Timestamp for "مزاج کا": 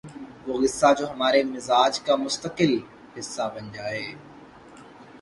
1.45-2.15